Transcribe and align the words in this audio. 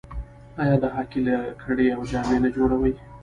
آیا 0.63 0.75
د 0.83 0.85
هاکي 0.95 1.19
لکړې 1.27 1.87
او 1.95 2.01
جامې 2.11 2.37
نه 2.43 2.49
جوړوي؟ 2.55 2.93